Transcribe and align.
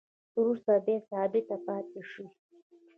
وروسته 0.39 0.71
بیا 0.85 0.97
ثابته 1.09 1.55
پاتې 1.65 2.01
شوې 2.11 2.29